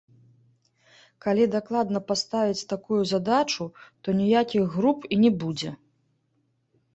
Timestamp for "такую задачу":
2.73-3.67